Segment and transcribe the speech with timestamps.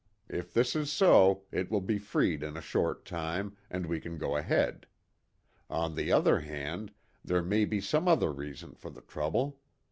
[0.29, 4.17] If this is so, it will be freed in a short time, and we can
[4.17, 4.87] go ahead.
[5.69, 6.91] On the other hand,
[7.23, 9.59] there may be some other reason for the trouble.